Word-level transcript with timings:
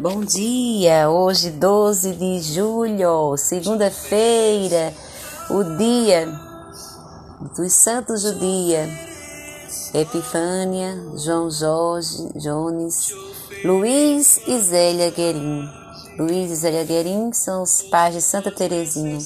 Bom 0.00 0.20
dia! 0.20 1.10
Hoje, 1.10 1.50
12 1.50 2.12
de 2.12 2.40
julho, 2.40 3.36
segunda-feira, 3.36 4.94
o 5.50 5.64
dia 5.76 6.24
dos 7.56 7.72
santos 7.72 8.22
do 8.22 8.38
dia. 8.38 8.88
Epifânia, 9.92 10.96
João 11.16 11.50
Jorge, 11.50 12.28
Jones, 12.36 13.12
Luiz 13.64 14.38
e 14.46 14.60
Zélia 14.60 15.10
Guerin. 15.10 15.68
Luiz 16.16 16.52
e 16.52 16.54
Zélia 16.54 16.84
Guerin 16.84 17.32
são 17.32 17.64
os 17.64 17.82
pais 17.82 18.14
de 18.14 18.22
Santa 18.22 18.52
Teresinha, 18.52 19.18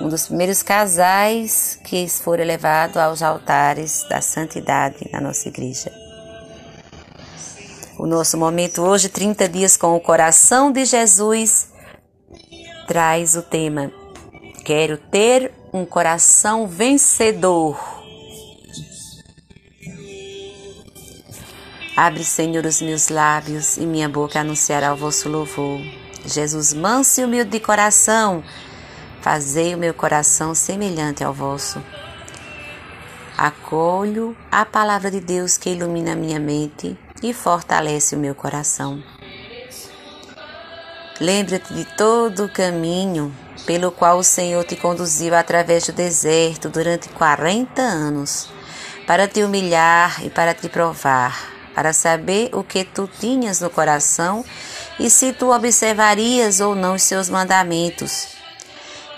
um 0.00 0.08
dos 0.08 0.26
primeiros 0.26 0.64
casais 0.64 1.78
que 1.84 2.08
foram 2.08 2.42
elevados 2.42 2.96
aos 2.96 3.22
altares 3.22 4.04
da 4.10 4.20
santidade 4.20 5.08
na 5.12 5.20
nossa 5.20 5.46
igreja. 5.46 6.01
O 8.02 8.06
nosso 8.06 8.36
momento 8.36 8.82
hoje, 8.82 9.08
30 9.08 9.48
dias 9.48 9.76
com 9.76 9.94
o 9.94 10.00
coração 10.00 10.72
de 10.72 10.84
Jesus, 10.84 11.68
traz 12.88 13.36
o 13.36 13.42
tema: 13.42 13.92
Quero 14.64 14.98
ter 14.98 15.52
um 15.72 15.84
coração 15.84 16.66
vencedor. 16.66 17.78
Abre, 21.96 22.24
Senhor, 22.24 22.66
os 22.66 22.82
meus 22.82 23.08
lábios 23.08 23.76
e 23.76 23.86
minha 23.86 24.08
boca 24.08 24.40
anunciará 24.40 24.92
o 24.92 24.96
vosso 24.96 25.28
louvor. 25.28 25.78
Jesus, 26.26 26.72
manso 26.72 27.20
e 27.20 27.24
humilde 27.24 27.52
de 27.52 27.60
coração, 27.60 28.42
fazei 29.20 29.76
o 29.76 29.78
meu 29.78 29.94
coração 29.94 30.56
semelhante 30.56 31.22
ao 31.22 31.32
vosso. 31.32 31.80
Acolho 33.38 34.36
a 34.50 34.64
palavra 34.64 35.08
de 35.08 35.20
Deus 35.20 35.56
que 35.56 35.70
ilumina 35.70 36.14
a 36.14 36.16
minha 36.16 36.40
mente 36.40 36.98
e 37.22 37.32
fortalece 37.32 38.16
o 38.16 38.18
meu 38.18 38.34
coração. 38.34 39.02
Lembra-te 41.20 41.72
de 41.72 41.84
todo 41.96 42.46
o 42.46 42.48
caminho 42.48 43.32
pelo 43.64 43.92
qual 43.92 44.18
o 44.18 44.24
Senhor 44.24 44.64
te 44.64 44.74
conduziu 44.74 45.34
através 45.34 45.86
do 45.86 45.92
deserto 45.92 46.68
durante 46.68 47.08
40 47.10 47.80
anos, 47.80 48.48
para 49.06 49.28
te 49.28 49.42
humilhar 49.42 50.24
e 50.24 50.30
para 50.30 50.52
te 50.52 50.68
provar, 50.68 51.52
para 51.74 51.92
saber 51.92 52.50
o 52.52 52.64
que 52.64 52.82
tu 52.82 53.08
tinhas 53.20 53.60
no 53.60 53.70
coração 53.70 54.44
e 54.98 55.08
se 55.08 55.32
tu 55.32 55.52
observarias 55.52 56.60
ou 56.60 56.74
não 56.74 56.94
os 56.94 57.02
seus 57.02 57.28
mandamentos. 57.28 58.28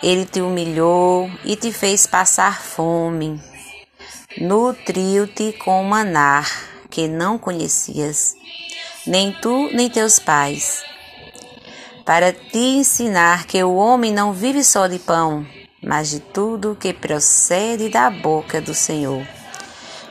Ele 0.03 0.27
te 0.27 0.43
humilhou 0.43 1.31
e 1.43 1.57
te 1.57 1.73
fez 1.73 2.07
passar 2.07 2.61
fome, 2.61 3.43
nutriu-te 4.37 5.55
com 5.55 5.83
manar 5.85 6.74
que 6.95 7.09
não 7.09 7.37
conhecias, 7.37 8.37
nem 9.05 9.33
tu 9.33 9.69
nem 9.73 9.91
teus 9.91 10.21
pais, 10.21 10.85
para 12.05 12.33
te 12.33 12.57
ensinar 12.57 13.47
que 13.47 13.61
o 13.65 13.75
homem 13.75 14.13
não 14.13 14.33
vive 14.33 14.63
só 14.63 14.87
de 14.87 15.01
pão, 15.01 15.45
mas 15.83 16.11
de 16.11 16.21
tudo 16.21 16.77
que 16.79 16.93
procede 16.93 17.89
da 17.89 18.09
boca 18.11 18.61
do 18.61 18.73
Senhor. 18.73 19.27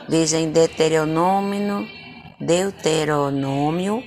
Veja 0.06 0.36
em 0.36 0.50
Deuteronômio, 0.50 1.88
Deuteronômio, 2.38 4.04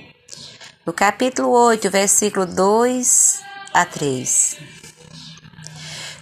no 0.86 0.92
capítulo 0.92 1.50
8, 1.50 1.90
versículo 1.90 2.46
2 2.46 3.40
a 3.74 3.84
3. 3.84 4.56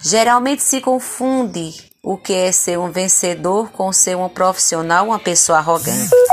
Geralmente 0.00 0.62
se 0.62 0.80
confunde 0.80 1.74
o 2.02 2.16
que 2.16 2.32
é 2.32 2.50
ser 2.50 2.78
um 2.78 2.90
vencedor 2.90 3.70
com 3.72 3.92
ser 3.92 4.16
um 4.16 4.26
profissional, 4.28 5.08
uma 5.08 5.18
pessoa 5.18 5.58
arrogante. 5.58 6.25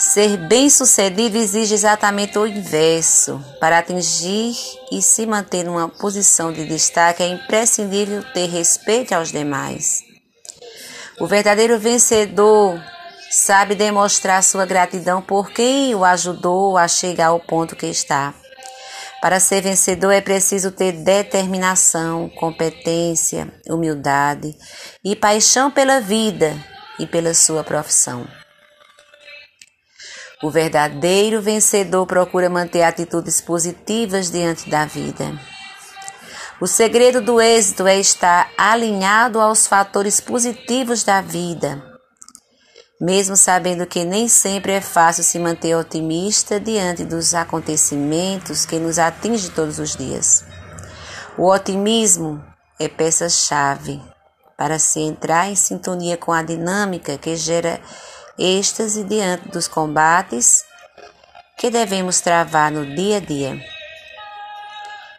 Ser 0.00 0.38
bem-sucedido 0.38 1.36
exige 1.36 1.74
exatamente 1.74 2.38
o 2.38 2.46
inverso. 2.46 3.38
Para 3.60 3.80
atingir 3.80 4.56
e 4.90 5.02
se 5.02 5.26
manter 5.26 5.62
numa 5.62 5.90
posição 5.90 6.50
de 6.50 6.64
destaque, 6.64 7.22
é 7.22 7.28
imprescindível 7.28 8.24
ter 8.32 8.46
respeito 8.48 9.12
aos 9.12 9.30
demais. 9.30 10.00
O 11.20 11.26
verdadeiro 11.26 11.78
vencedor 11.78 12.82
sabe 13.30 13.74
demonstrar 13.74 14.42
sua 14.42 14.64
gratidão 14.64 15.20
por 15.20 15.50
quem 15.50 15.94
o 15.94 16.02
ajudou 16.02 16.78
a 16.78 16.88
chegar 16.88 17.26
ao 17.26 17.38
ponto 17.38 17.76
que 17.76 17.84
está. 17.84 18.32
Para 19.20 19.38
ser 19.38 19.60
vencedor 19.60 20.12
é 20.12 20.22
preciso 20.22 20.70
ter 20.70 20.92
determinação, 20.92 22.30
competência, 22.40 23.52
humildade 23.68 24.56
e 25.04 25.14
paixão 25.14 25.70
pela 25.70 26.00
vida 26.00 26.56
e 26.98 27.06
pela 27.06 27.34
sua 27.34 27.62
profissão. 27.62 28.26
O 30.42 30.50
verdadeiro 30.50 31.42
vencedor 31.42 32.06
procura 32.06 32.48
manter 32.48 32.82
atitudes 32.82 33.40
positivas 33.40 34.30
diante 34.30 34.70
da 34.70 34.86
vida. 34.86 35.38
O 36.60 36.66
segredo 36.66 37.20
do 37.20 37.40
êxito 37.40 37.86
é 37.86 37.98
estar 37.98 38.50
alinhado 38.56 39.40
aos 39.40 39.66
fatores 39.66 40.20
positivos 40.20 41.04
da 41.04 41.20
vida 41.20 41.90
mesmo 43.00 43.34
sabendo 43.34 43.86
que 43.86 44.04
nem 44.04 44.28
sempre 44.28 44.72
é 44.72 44.80
fácil 44.80 45.24
se 45.24 45.38
manter 45.38 45.74
otimista 45.74 46.60
diante 46.60 47.02
dos 47.02 47.32
acontecimentos 47.32 48.66
que 48.66 48.78
nos 48.78 48.98
atingem 48.98 49.50
todos 49.50 49.78
os 49.78 49.96
dias. 49.96 50.44
O 51.38 51.46
otimismo 51.50 52.44
é 52.78 52.88
peça-chave 52.88 54.02
para 54.58 54.78
se 54.78 55.00
entrar 55.00 55.48
em 55.48 55.56
sintonia 55.56 56.18
com 56.18 56.30
a 56.30 56.42
dinâmica 56.42 57.16
que 57.16 57.34
gera 57.36 57.80
êxtase 58.40 59.04
diante 59.04 59.48
dos 59.48 59.68
combates 59.68 60.64
que 61.58 61.68
devemos 61.70 62.22
travar 62.22 62.72
no 62.72 62.86
dia 62.96 63.18
a 63.18 63.20
dia. 63.20 63.62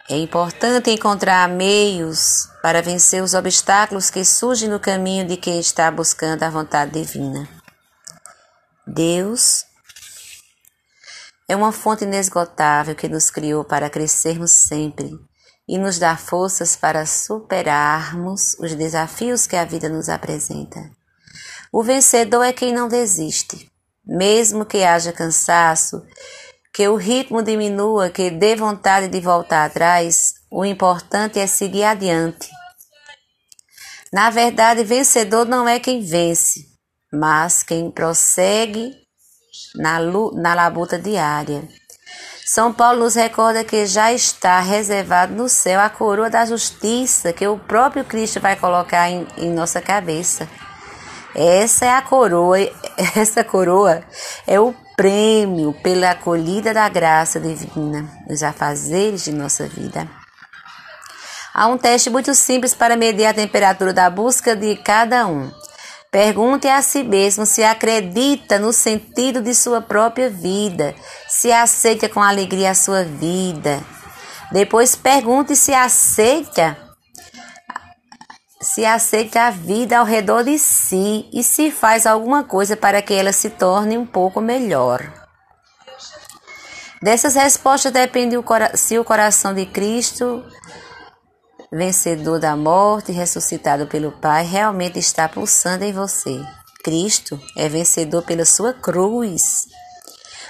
É 0.09 0.17
importante 0.17 0.89
encontrar 0.89 1.47
meios 1.47 2.49
para 2.63 2.81
vencer 2.81 3.21
os 3.21 3.35
obstáculos 3.35 4.09
que 4.09 4.25
surgem 4.25 4.67
no 4.67 4.79
caminho 4.79 5.25
de 5.25 5.37
quem 5.37 5.59
está 5.59 5.91
buscando 5.91 6.41
a 6.41 6.49
vontade 6.49 6.91
divina. 6.91 7.47
Deus 8.85 9.65
é 11.47 11.55
uma 11.55 11.71
fonte 11.71 12.03
inesgotável 12.03 12.95
que 12.95 13.07
nos 13.07 13.29
criou 13.29 13.63
para 13.63 13.89
crescermos 13.89 14.51
sempre 14.51 15.11
e 15.67 15.77
nos 15.77 15.99
dá 15.99 16.17
forças 16.17 16.75
para 16.75 17.05
superarmos 17.05 18.55
os 18.59 18.73
desafios 18.73 19.45
que 19.45 19.55
a 19.55 19.63
vida 19.63 19.87
nos 19.87 20.09
apresenta. 20.09 20.89
O 21.71 21.81
vencedor 21.81 22.43
é 22.43 22.51
quem 22.51 22.73
não 22.73 22.89
desiste, 22.89 23.71
mesmo 24.05 24.65
que 24.65 24.83
haja 24.83 25.13
cansaço, 25.13 26.05
que 26.73 26.87
o 26.87 26.95
ritmo 26.95 27.41
diminua, 27.41 28.09
que 28.09 28.29
dê 28.29 28.55
vontade 28.55 29.07
de 29.07 29.21
voltar 29.21 29.65
atrás, 29.65 30.33
o 30.51 30.65
importante 30.65 31.39
é 31.39 31.47
seguir 31.47 31.83
adiante. 31.83 32.49
Na 34.11 34.29
verdade, 34.29 34.83
vencedor 34.83 35.45
não 35.45 35.67
é 35.67 35.79
quem 35.79 36.01
vence, 36.01 36.65
mas 37.13 37.63
quem 37.63 37.89
prossegue 37.89 38.93
na, 39.75 39.99
na 40.33 40.53
labuta 40.53 40.99
diária. 40.99 41.67
São 42.45 42.73
Paulo 42.73 42.99
nos 42.99 43.15
recorda 43.15 43.63
que 43.63 43.85
já 43.85 44.11
está 44.11 44.59
reservado 44.59 45.33
no 45.33 45.47
céu 45.47 45.79
a 45.79 45.89
coroa 45.89 46.29
da 46.29 46.45
justiça 46.45 47.31
que 47.31 47.47
o 47.47 47.57
próprio 47.57 48.03
Cristo 48.03 48.41
vai 48.41 48.57
colocar 48.57 49.09
em, 49.09 49.25
em 49.37 49.49
nossa 49.49 49.81
cabeça. 49.81 50.49
Essa 51.35 51.85
é 51.85 51.91
a 51.91 52.01
coroa, 52.01 52.57
essa 53.15 53.43
coroa 53.43 54.03
é 54.45 54.59
o 54.59 54.73
prêmio 54.95 55.73
pela 55.81 56.11
acolhida 56.11 56.73
da 56.73 56.87
graça 56.89 57.39
divina 57.39 58.07
nos 58.27 58.43
afazeres 58.43 59.23
de 59.23 59.31
nossa 59.31 59.65
vida. 59.67 60.07
Há 61.53 61.67
um 61.67 61.77
teste 61.77 62.09
muito 62.09 62.33
simples 62.33 62.73
para 62.73 62.95
medir 62.95 63.25
a 63.25 63.33
temperatura 63.33 63.93
da 63.93 64.09
busca 64.09 64.55
de 64.55 64.75
cada 64.77 65.27
um. 65.27 65.51
Pergunte 66.09 66.67
a 66.67 66.81
si 66.81 67.03
mesmo 67.03 67.45
se 67.45 67.63
acredita 67.63 68.59
no 68.59 68.73
sentido 68.73 69.41
de 69.41 69.55
sua 69.55 69.81
própria 69.81 70.29
vida, 70.29 70.93
se 71.27 71.51
aceita 71.51 72.09
com 72.09 72.21
alegria 72.21 72.71
a 72.71 72.75
sua 72.75 73.03
vida. 73.03 73.81
Depois 74.51 74.95
pergunte 74.95 75.55
se 75.55 75.73
aceita 75.73 76.90
se 78.61 78.85
aceita 78.85 79.43
a 79.43 79.49
vida 79.49 79.97
ao 79.97 80.05
redor 80.05 80.43
de 80.43 80.57
si 80.57 81.27
e 81.33 81.43
se 81.43 81.71
faz 81.71 82.05
alguma 82.05 82.43
coisa 82.43 82.77
para 82.77 83.01
que 83.01 83.13
ela 83.13 83.33
se 83.33 83.49
torne 83.49 83.97
um 83.97 84.05
pouco 84.05 84.39
melhor. 84.39 85.11
Dessas 87.01 87.33
respostas 87.33 87.91
depende 87.91 88.37
o 88.37 88.45
se 88.75 88.99
o 88.99 89.03
coração 89.03 89.53
de 89.53 89.65
Cristo 89.65 90.43
vencedor 91.73 92.37
da 92.37 92.55
morte, 92.55 93.13
ressuscitado 93.13 93.87
pelo 93.87 94.11
Pai, 94.11 94.43
realmente 94.43 94.99
está 94.99 95.29
pulsando 95.29 95.85
em 95.85 95.93
você. 95.93 96.43
Cristo 96.83 97.39
é 97.55 97.69
vencedor 97.69 98.23
pela 98.23 98.43
sua 98.43 98.73
cruz. 98.73 99.67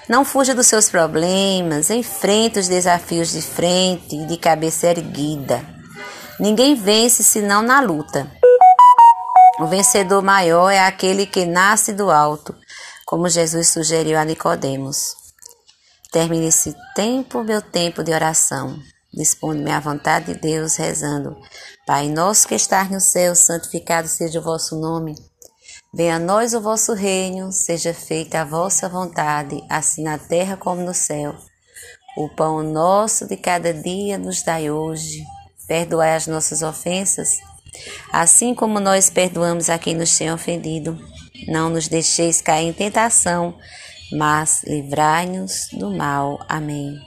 Não 0.10 0.26
fuja 0.26 0.56
dos 0.56 0.66
seus 0.66 0.90
problemas, 0.90 1.90
enfrente 1.92 2.60
os 2.60 2.68
desafios 2.68 3.32
de 3.32 3.42
frente 3.42 4.16
e 4.16 4.26
de 4.26 4.36
cabeça 4.36 4.88
erguida. 4.88 5.81
Ninguém 6.42 6.74
vence 6.74 7.22
senão 7.22 7.62
na 7.62 7.82
luta. 7.82 8.28
O 9.60 9.68
vencedor 9.68 10.24
maior 10.24 10.72
é 10.72 10.80
aquele 10.80 11.28
que 11.28 11.46
nasce 11.46 11.94
do 11.94 12.10
alto, 12.10 12.56
como 13.06 13.30
Jesus 13.30 13.70
sugeriu 13.70 14.18
a 14.18 14.26
Nicodemos. 14.26 15.14
Termine 16.12 16.48
esse 16.48 16.76
tempo, 16.96 17.44
meu 17.44 17.62
tempo 17.62 18.04
de 18.04 18.12
oração. 18.12 18.76
Disponho-me 19.14 19.70
à 19.70 19.80
vontade 19.80 20.34
de 20.34 20.40
Deus, 20.40 20.78
rezando. 20.78 21.38
Pai 21.86 22.10
nosso 22.10 22.48
que 22.48 22.56
estás 22.56 22.90
no 22.90 23.00
céu, 23.00 23.36
santificado 23.36 24.08
seja 24.08 24.40
o 24.40 24.44
vosso 24.44 24.76
nome. 24.82 25.14
Venha 25.94 26.16
a 26.16 26.20
nós 26.20 26.56
o 26.56 26.62
vosso 26.62 26.94
reino, 26.94 27.52
seja 27.52 27.94
feita 27.94 28.42
a 28.42 28.46
vossa 28.46 28.90
vontade, 28.90 29.64
assim 29.70 30.02
na 30.02 30.18
terra 30.18 30.58
como 30.58 30.82
no 30.82 30.94
céu. 30.96 31.36
O 32.18 32.30
pão 32.30 32.64
nosso 32.64 33.28
de 33.28 33.38
cada 33.38 33.72
dia 33.72 34.18
nos 34.18 34.42
dai 34.42 34.72
hoje. 34.72 35.24
Perdoai 35.68 36.16
as 36.16 36.28
nossas 36.28 36.62
ofensas, 36.62 37.40
assim 38.12 38.54
como 38.54 38.80
nós 38.80 39.10
perdoamos 39.10 39.70
a 39.70 39.78
quem 39.78 39.96
nos 39.96 40.18
tem 40.18 40.32
ofendido. 40.32 41.00
Não 41.48 41.70
nos 41.70 41.88
deixeis 41.88 42.42
cair 42.42 42.68
em 42.68 42.74
tentação, 42.74 43.56
mas 44.12 44.64
livrai-nos 44.64 45.70
do 45.72 45.90
mal. 45.90 46.40
Amém. 46.48 47.00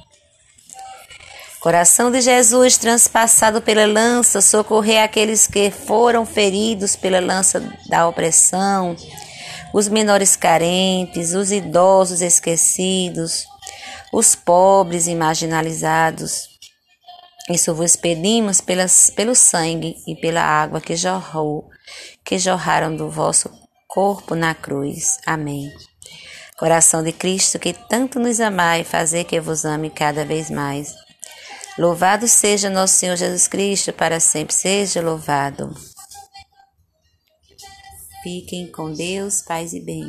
Coração 1.64 2.10
de 2.10 2.20
Jesus, 2.20 2.76
transpassado 2.76 3.62
pela 3.62 3.86
lança, 3.86 4.42
socorrer 4.42 5.02
aqueles 5.02 5.46
que 5.46 5.70
foram 5.70 6.26
feridos 6.26 6.94
pela 6.94 7.20
lança 7.20 7.58
da 7.88 8.06
opressão, 8.06 8.94
os 9.72 9.88
menores 9.88 10.36
carentes, 10.36 11.32
os 11.32 11.50
idosos 11.50 12.20
esquecidos, 12.20 13.46
os 14.12 14.34
pobres 14.34 15.06
e 15.06 15.14
marginalizados. 15.14 16.53
Isso 17.50 17.74
vos 17.74 17.94
pedimos 17.94 18.60
pelas, 18.60 19.10
pelo 19.10 19.34
sangue 19.34 19.96
e 20.06 20.16
pela 20.16 20.42
água 20.42 20.80
que 20.80 20.96
jorrou, 20.96 21.68
que 22.24 22.38
jorraram 22.38 22.96
do 22.96 23.10
vosso 23.10 23.50
corpo 23.86 24.34
na 24.34 24.54
cruz. 24.54 25.18
Amém. 25.26 25.70
Coração 26.56 27.02
de 27.02 27.12
Cristo, 27.12 27.58
que 27.58 27.72
tanto 27.72 28.18
nos 28.18 28.40
amai, 28.40 28.82
fazer 28.82 29.24
que 29.24 29.40
vos 29.40 29.64
ame 29.64 29.90
cada 29.90 30.24
vez 30.24 30.50
mais. 30.50 30.94
Louvado 31.76 32.26
seja 32.28 32.70
nosso 32.70 32.94
Senhor 32.94 33.16
Jesus 33.16 33.48
Cristo, 33.48 33.92
para 33.92 34.20
sempre 34.20 34.54
seja 34.54 35.02
louvado. 35.02 35.74
Fiquem 38.22 38.70
com 38.70 38.92
Deus, 38.92 39.42
paz 39.42 39.74
e 39.74 39.80
bem. 39.80 40.08